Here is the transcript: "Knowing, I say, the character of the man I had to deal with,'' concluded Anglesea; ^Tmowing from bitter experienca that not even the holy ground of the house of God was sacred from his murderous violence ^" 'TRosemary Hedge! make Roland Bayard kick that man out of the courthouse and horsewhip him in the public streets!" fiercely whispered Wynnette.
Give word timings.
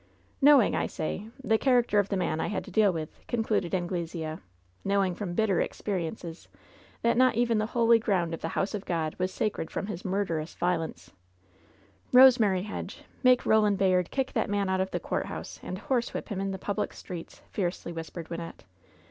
"Knowing, 0.41 0.75
I 0.75 0.87
say, 0.87 1.27
the 1.43 1.59
character 1.59 1.99
of 1.99 2.09
the 2.09 2.17
man 2.17 2.39
I 2.41 2.47
had 2.47 2.63
to 2.63 2.71
deal 2.71 2.91
with,'' 2.91 3.19
concluded 3.27 3.75
Anglesea; 3.75 4.39
^Tmowing 4.83 5.15
from 5.15 5.35
bitter 5.35 5.57
experienca 5.57 6.47
that 7.03 7.15
not 7.17 7.35
even 7.35 7.59
the 7.59 7.67
holy 7.77 7.99
ground 7.99 8.33
of 8.33 8.41
the 8.41 8.47
house 8.57 8.73
of 8.73 8.83
God 8.83 9.13
was 9.19 9.31
sacred 9.31 9.69
from 9.69 9.85
his 9.85 10.03
murderous 10.03 10.55
violence 10.55 11.11
^" 12.09 12.11
'TRosemary 12.13 12.63
Hedge! 12.63 13.03
make 13.21 13.45
Roland 13.45 13.77
Bayard 13.77 14.09
kick 14.09 14.33
that 14.33 14.49
man 14.49 14.69
out 14.69 14.81
of 14.81 14.89
the 14.89 14.99
courthouse 14.99 15.59
and 15.61 15.77
horsewhip 15.77 16.29
him 16.29 16.41
in 16.41 16.49
the 16.49 16.57
public 16.57 16.93
streets!" 16.93 17.43
fiercely 17.51 17.91
whispered 17.91 18.27
Wynnette. 18.29 18.61